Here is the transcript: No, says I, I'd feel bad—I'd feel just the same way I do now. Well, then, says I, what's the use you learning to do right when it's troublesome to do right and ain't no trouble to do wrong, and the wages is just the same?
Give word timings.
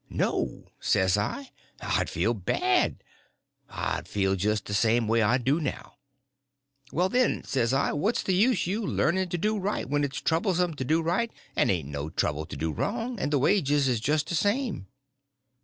No, 0.09 0.71
says 0.79 1.15
I, 1.15 1.51
I'd 1.79 2.09
feel 2.09 2.33
bad—I'd 2.33 4.07
feel 4.07 4.35
just 4.35 4.65
the 4.65 4.73
same 4.73 5.07
way 5.07 5.21
I 5.21 5.37
do 5.37 5.59
now. 5.61 5.97
Well, 6.91 7.07
then, 7.07 7.43
says 7.43 7.71
I, 7.71 7.91
what's 7.91 8.23
the 8.23 8.33
use 8.33 8.65
you 8.65 8.83
learning 8.83 9.29
to 9.29 9.37
do 9.37 9.59
right 9.59 9.87
when 9.87 10.03
it's 10.03 10.19
troublesome 10.19 10.73
to 10.77 10.83
do 10.83 11.03
right 11.03 11.31
and 11.55 11.69
ain't 11.69 11.89
no 11.89 12.09
trouble 12.09 12.47
to 12.47 12.57
do 12.57 12.71
wrong, 12.71 13.19
and 13.19 13.31
the 13.31 13.37
wages 13.37 13.87
is 13.87 13.99
just 13.99 14.29
the 14.29 14.33
same? 14.33 14.87